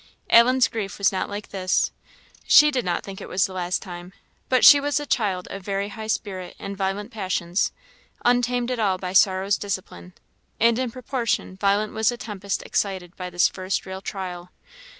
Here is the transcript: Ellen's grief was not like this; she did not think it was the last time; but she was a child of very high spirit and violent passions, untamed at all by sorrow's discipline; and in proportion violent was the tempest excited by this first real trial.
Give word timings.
Ellen's 0.31 0.67
grief 0.67 0.97
was 0.97 1.11
not 1.11 1.29
like 1.29 1.49
this; 1.49 1.91
she 2.47 2.71
did 2.71 2.83
not 2.83 3.03
think 3.03 3.21
it 3.21 3.29
was 3.29 3.45
the 3.45 3.53
last 3.53 3.83
time; 3.83 4.13
but 4.49 4.65
she 4.65 4.79
was 4.79 4.99
a 4.99 5.05
child 5.05 5.47
of 5.51 5.61
very 5.61 5.89
high 5.89 6.07
spirit 6.07 6.55
and 6.57 6.75
violent 6.75 7.11
passions, 7.11 7.71
untamed 8.25 8.71
at 8.71 8.79
all 8.79 8.97
by 8.97 9.13
sorrow's 9.13 9.59
discipline; 9.59 10.13
and 10.59 10.79
in 10.79 10.89
proportion 10.89 11.55
violent 11.55 11.93
was 11.93 12.09
the 12.09 12.17
tempest 12.17 12.63
excited 12.63 13.15
by 13.15 13.29
this 13.29 13.47
first 13.47 13.85
real 13.85 14.01
trial. 14.01 14.49